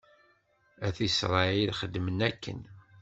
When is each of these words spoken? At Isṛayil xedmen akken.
At 0.87 0.97
Isṛayil 1.07 1.71
xedmen 1.79 2.19
akken. 2.29 2.59